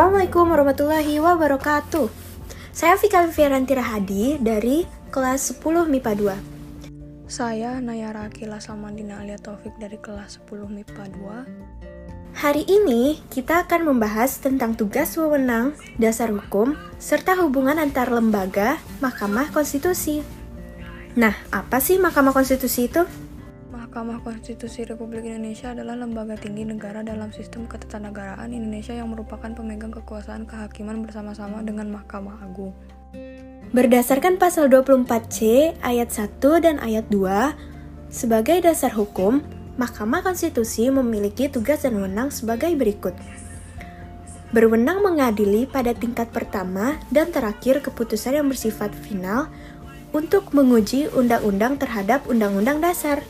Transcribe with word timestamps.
Assalamualaikum 0.00 0.48
warahmatullahi 0.48 1.20
wabarakatuh. 1.20 2.08
Saya 2.72 2.96
Vika 2.96 3.20
Vivianti 3.20 3.76
Rahadi 3.76 4.40
dari 4.40 4.88
kelas 5.12 5.60
10 5.60 5.92
MIPA 5.92 6.40
2. 6.88 7.28
Saya 7.28 7.76
Nayara 7.84 8.32
Akila 8.32 8.64
Samandina 8.64 9.20
Alia 9.20 9.36
Taufik 9.36 9.76
dari 9.76 10.00
kelas 10.00 10.40
10 10.48 10.72
MIPA 10.72 11.04
2. 12.24 12.32
Hari 12.32 12.64
ini 12.64 13.20
kita 13.28 13.68
akan 13.68 13.92
membahas 13.92 14.40
tentang 14.40 14.72
tugas 14.72 15.12
wewenang, 15.20 15.76
dasar 16.00 16.32
hukum, 16.32 16.80
serta 16.96 17.36
hubungan 17.36 17.76
antar 17.76 18.08
lembaga 18.08 18.80
Mahkamah 19.04 19.52
Konstitusi. 19.52 20.24
Nah, 21.12 21.36
apa 21.52 21.76
sih 21.76 22.00
Mahkamah 22.00 22.32
Konstitusi 22.32 22.88
itu? 22.88 23.04
Mahkamah 23.90 24.22
Konstitusi 24.22 24.86
Republik 24.86 25.26
Indonesia 25.26 25.74
adalah 25.74 25.98
lembaga 25.98 26.38
tinggi 26.38 26.62
negara 26.62 27.02
dalam 27.02 27.34
sistem 27.34 27.66
ketatanegaraan 27.66 28.54
Indonesia 28.54 28.94
yang 28.94 29.10
merupakan 29.10 29.50
pemegang 29.50 29.90
kekuasaan 29.90 30.46
kehakiman 30.46 31.02
bersama-sama 31.02 31.58
dengan 31.66 31.90
Mahkamah 31.90 32.38
Agung. 32.38 32.70
Berdasarkan 33.74 34.38
pasal 34.38 34.70
24C 34.70 35.74
ayat 35.82 36.06
1 36.06 36.38
dan 36.62 36.78
ayat 36.78 37.10
2, 37.10 38.14
sebagai 38.14 38.62
dasar 38.62 38.94
hukum, 38.94 39.42
Mahkamah 39.74 40.22
Konstitusi 40.22 40.86
memiliki 40.86 41.50
tugas 41.50 41.82
dan 41.82 41.98
wewenang 41.98 42.30
sebagai 42.30 42.70
berikut. 42.78 43.18
Berwenang 44.54 45.02
mengadili 45.02 45.66
pada 45.66 45.90
tingkat 45.98 46.30
pertama 46.30 46.94
dan 47.10 47.34
terakhir 47.34 47.82
keputusan 47.82 48.38
yang 48.38 48.46
bersifat 48.46 48.94
final 48.94 49.50
untuk 50.14 50.54
menguji 50.54 51.10
undang-undang 51.10 51.74
terhadap 51.74 52.22
undang-undang 52.30 52.78
dasar 52.78 53.26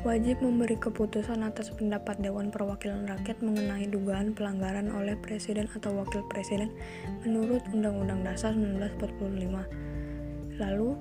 wajib 0.00 0.40
memberi 0.40 0.80
keputusan 0.80 1.44
atas 1.44 1.68
pendapat 1.76 2.16
Dewan 2.24 2.48
Perwakilan 2.48 3.04
Rakyat 3.04 3.44
mengenai 3.44 3.84
dugaan 3.84 4.32
pelanggaran 4.32 4.88
oleh 4.96 5.12
Presiden 5.20 5.68
atau 5.76 5.92
Wakil 5.92 6.24
Presiden 6.32 6.72
menurut 7.20 7.60
Undang-Undang 7.68 8.24
Dasar 8.24 8.56
1945. 8.56 10.56
Lalu, 10.56 10.96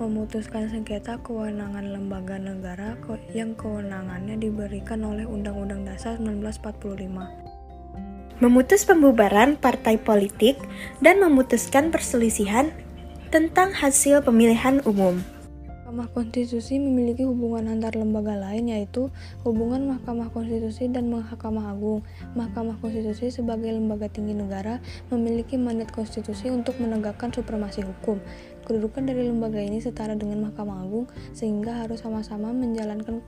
memutuskan 0.00 0.72
sengketa 0.72 1.20
kewenangan 1.20 1.92
lembaga 1.92 2.40
negara 2.40 2.96
yang 3.36 3.52
kewenangannya 3.52 4.40
diberikan 4.40 5.04
oleh 5.04 5.28
Undang-Undang 5.28 5.84
Dasar 5.84 6.16
1945. 6.16 8.40
Memutus 8.40 8.88
pembubaran 8.88 9.60
partai 9.60 10.00
politik 10.00 10.56
dan 11.04 11.20
memutuskan 11.20 11.92
perselisihan 11.92 12.72
tentang 13.28 13.76
hasil 13.76 14.24
pemilihan 14.24 14.80
umum. 14.88 15.20
Mahkamah 15.92 16.24
Konstitusi 16.24 16.80
memiliki 16.80 17.20
hubungan 17.28 17.68
antar 17.68 17.92
lembaga 18.00 18.32
lain 18.32 18.72
yaitu 18.72 19.12
hubungan 19.44 19.92
Mahkamah 19.92 20.32
Konstitusi 20.32 20.88
dan 20.88 21.12
Mahkamah 21.12 21.68
Agung. 21.68 22.00
Mahkamah 22.32 22.80
Konstitusi 22.80 23.28
sebagai 23.28 23.76
lembaga 23.76 24.08
tinggi 24.08 24.32
negara 24.32 24.80
memiliki 25.12 25.60
mandat 25.60 25.92
konstitusi 25.92 26.48
untuk 26.48 26.80
menegakkan 26.80 27.28
supremasi 27.28 27.84
hukum. 27.84 28.24
Kedudukan 28.62 29.10
dari 29.10 29.26
lembaga 29.26 29.58
ini 29.58 29.82
setara 29.82 30.14
dengan 30.14 30.46
Mahkamah 30.46 30.86
Agung 30.86 31.10
sehingga 31.34 31.82
harus 31.82 31.98
sama-sama 31.98 32.54
menjalankan 32.54 33.18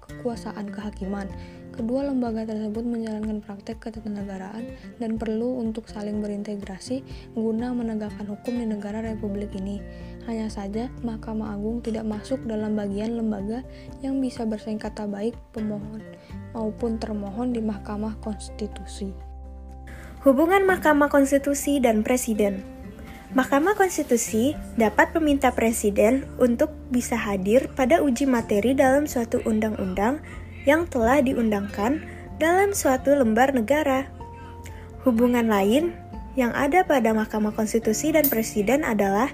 kekuasaan 0.00 0.72
kehakiman. 0.72 1.28
Kedua 1.76 2.08
lembaga 2.08 2.42
tersebut 2.42 2.82
menjalankan 2.82 3.38
praktek 3.38 3.78
ketatanegaraan 3.78 4.66
dan 4.98 5.14
perlu 5.14 5.62
untuk 5.62 5.86
saling 5.86 6.18
berintegrasi 6.18 7.06
guna 7.38 7.70
menegakkan 7.70 8.26
hukum 8.26 8.58
di 8.58 8.66
negara 8.66 9.04
republik 9.04 9.54
ini. 9.54 9.78
Hanya 10.26 10.50
saja, 10.50 10.90
Mahkamah 11.06 11.54
Agung 11.54 11.84
tidak 11.84 12.02
masuk 12.08 12.42
dalam 12.48 12.74
bagian 12.74 13.14
lembaga 13.14 13.62
yang 14.02 14.18
bisa 14.18 14.42
bersaing 14.42 14.80
kata 14.80 15.06
baik 15.06 15.38
pemohon 15.54 16.02
maupun 16.56 16.98
termohon 16.98 17.54
di 17.54 17.62
Mahkamah 17.62 18.18
Konstitusi. 18.24 19.12
Hubungan 20.26 20.66
Mahkamah 20.66 21.12
Konstitusi 21.12 21.78
dan 21.78 22.02
Presiden 22.02 22.77
Mahkamah 23.28 23.76
Konstitusi 23.76 24.56
dapat 24.80 25.12
meminta 25.12 25.52
Presiden 25.52 26.24
untuk 26.40 26.72
bisa 26.88 27.12
hadir 27.12 27.68
pada 27.76 28.00
uji 28.00 28.24
materi 28.24 28.72
dalam 28.72 29.04
suatu 29.04 29.44
undang-undang 29.44 30.24
yang 30.64 30.88
telah 30.88 31.20
diundangkan 31.20 32.00
dalam 32.40 32.72
suatu 32.72 33.12
lembar 33.12 33.52
negara. 33.52 34.08
Hubungan 35.04 35.44
lain 35.44 35.92
yang 36.40 36.56
ada 36.56 36.88
pada 36.88 37.12
Mahkamah 37.12 37.52
Konstitusi 37.52 38.16
dan 38.16 38.24
Presiden 38.32 38.80
adalah 38.80 39.28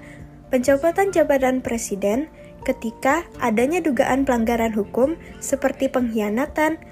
pencopotan 0.51 1.15
jabatan 1.15 1.63
Presiden 1.63 2.27
ketika 2.67 3.23
adanya 3.39 3.79
dugaan 3.79 4.27
pelanggaran 4.27 4.75
hukum 4.75 5.15
seperti 5.39 5.87
pengkhianatan 5.87 6.83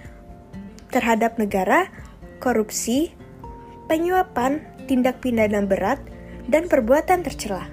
terhadap 0.88 1.36
negara, 1.36 1.92
korupsi, 2.40 3.12
penyuapan, 3.92 4.64
tindak 4.88 5.20
pidana 5.20 5.68
berat, 5.68 6.00
dan 6.48 6.72
perbuatan 6.72 7.24
tercela. 7.24 7.70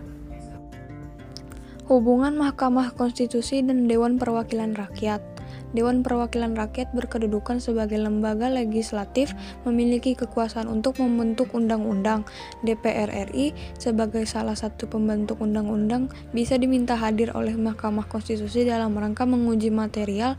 Hubungan 1.91 2.38
Mahkamah 2.38 2.94
Konstitusi 2.94 3.66
dan 3.66 3.91
Dewan 3.91 4.14
Perwakilan 4.14 4.78
Rakyat 4.78 5.31
Dewan 5.70 6.03
Perwakilan 6.03 6.58
Rakyat 6.58 6.91
berkedudukan 6.91 7.62
sebagai 7.62 7.94
lembaga 7.94 8.50
legislatif 8.50 9.30
memiliki 9.62 10.19
kekuasaan 10.19 10.66
untuk 10.66 10.98
membentuk 10.98 11.54
undang-undang. 11.54 12.26
DPR 12.66 13.30
RI 13.30 13.54
sebagai 13.78 14.26
salah 14.26 14.59
satu 14.59 14.91
pembentuk 14.91 15.38
undang-undang 15.38 16.10
bisa 16.34 16.59
diminta 16.59 16.98
hadir 16.98 17.30
oleh 17.38 17.54
Mahkamah 17.54 18.10
Konstitusi 18.10 18.66
dalam 18.66 18.98
rangka 18.98 19.22
menguji 19.22 19.70
material 19.70 20.34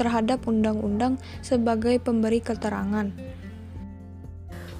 terhadap 0.00 0.48
undang-undang 0.48 1.20
sebagai 1.44 2.00
pemberi 2.00 2.40
keterangan. 2.40 3.12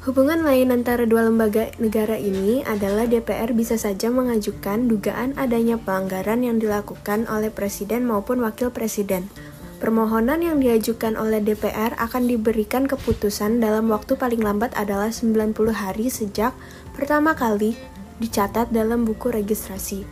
Hubungan 0.02 0.42
lain 0.42 0.74
antara 0.74 1.06
dua 1.06 1.30
lembaga 1.30 1.70
negara 1.78 2.18
ini 2.18 2.66
adalah 2.66 3.06
DPR 3.06 3.54
bisa 3.54 3.78
saja 3.78 4.10
mengajukan 4.10 4.90
dugaan 4.90 5.30
adanya 5.38 5.78
pelanggaran 5.78 6.42
yang 6.42 6.58
dilakukan 6.58 7.30
oleh 7.30 7.54
presiden 7.54 8.10
maupun 8.10 8.42
wakil 8.42 8.74
presiden. 8.74 9.30
Permohonan 9.78 10.42
yang 10.42 10.58
diajukan 10.58 11.14
oleh 11.14 11.38
DPR 11.38 11.94
akan 12.02 12.26
diberikan 12.26 12.90
keputusan 12.90 13.62
dalam 13.62 13.94
waktu 13.94 14.18
paling 14.18 14.42
lambat 14.42 14.74
adalah 14.74 15.14
90 15.14 15.54
hari 15.70 16.10
sejak 16.10 16.50
pertama 16.98 17.38
kali 17.38 17.78
dicatat 18.18 18.74
dalam 18.74 19.06
buku 19.06 19.30
registrasi. 19.30 20.02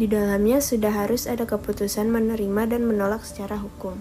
Di 0.00 0.08
dalamnya 0.08 0.64
sudah 0.64 1.04
harus 1.04 1.28
ada 1.28 1.44
keputusan 1.44 2.08
menerima 2.08 2.72
dan 2.72 2.88
menolak 2.88 3.20
secara 3.28 3.60
hukum. 3.60 4.00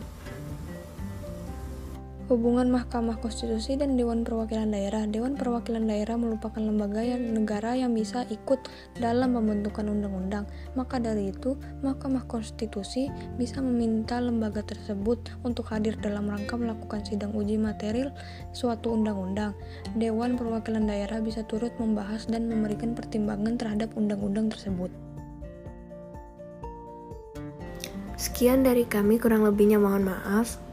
Hubungan 2.34 2.74
Mahkamah 2.74 3.22
Konstitusi 3.22 3.78
dan 3.78 3.94
Dewan 3.94 4.26
Perwakilan 4.26 4.74
Daerah. 4.74 5.06
Dewan 5.06 5.38
Perwakilan 5.38 5.86
Daerah 5.86 6.18
merupakan 6.18 6.58
lembaga 6.58 7.06
yang 7.06 7.30
negara 7.30 7.78
yang 7.78 7.94
bisa 7.94 8.26
ikut 8.26 8.58
dalam 8.98 9.38
pembentukan 9.38 9.86
undang-undang. 9.86 10.50
Maka 10.74 10.98
dari 10.98 11.30
itu, 11.30 11.54
Mahkamah 11.86 12.26
Konstitusi 12.26 13.14
bisa 13.38 13.62
meminta 13.62 14.18
lembaga 14.18 14.66
tersebut 14.66 15.22
untuk 15.46 15.70
hadir 15.70 15.94
dalam 16.02 16.26
rangka 16.26 16.58
melakukan 16.58 17.06
sidang 17.06 17.38
uji 17.38 17.62
material 17.62 18.10
suatu 18.50 18.98
undang-undang. 18.98 19.54
Dewan 19.94 20.34
Perwakilan 20.34 20.90
Daerah 20.90 21.22
bisa 21.22 21.46
turut 21.46 21.78
membahas 21.78 22.26
dan 22.26 22.50
memberikan 22.50 22.98
pertimbangan 22.98 23.62
terhadap 23.62 23.94
undang-undang 23.94 24.50
tersebut. 24.50 24.90
Sekian 28.18 28.66
dari 28.66 28.90
kami, 28.90 29.22
kurang 29.22 29.46
lebihnya 29.46 29.78
mohon 29.78 30.10
maaf. 30.10 30.73